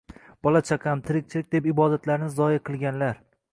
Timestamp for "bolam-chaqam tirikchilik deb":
0.45-1.69